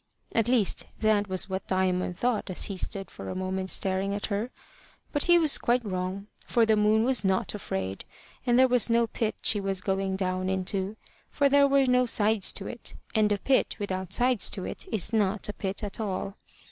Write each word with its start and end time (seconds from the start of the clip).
At 0.31 0.47
least 0.47 0.87
that 1.01 1.27
was 1.29 1.47
what 1.47 1.67
Diamond 1.67 2.17
thought 2.17 2.49
as 2.49 2.65
he 2.65 2.75
stood 2.75 3.11
for 3.11 3.29
a 3.29 3.35
moment 3.35 3.69
staring 3.69 4.15
at 4.15 4.25
her. 4.33 4.49
But 5.11 5.25
he 5.25 5.37
was 5.37 5.59
quite 5.59 5.85
wrong, 5.85 6.25
for 6.47 6.65
the 6.65 6.75
moon 6.75 7.03
was 7.03 7.23
not 7.23 7.53
afraid, 7.53 8.03
and 8.43 8.57
there 8.57 8.67
was 8.67 8.89
no 8.89 9.05
pit 9.05 9.35
she 9.43 9.61
was 9.61 9.79
going 9.79 10.15
down 10.15 10.49
into, 10.49 10.97
for 11.29 11.49
there 11.49 11.67
were 11.67 11.85
no 11.85 12.07
sides 12.07 12.51
to 12.53 12.65
it, 12.65 12.95
and 13.13 13.31
a 13.31 13.37
pit 13.37 13.75
without 13.77 14.11
sides 14.11 14.49
to 14.49 14.65
it 14.65 14.87
is 14.91 15.13
not 15.13 15.47
a 15.47 15.53
pit 15.53 15.83
at 15.83 15.99
all. 15.99 16.35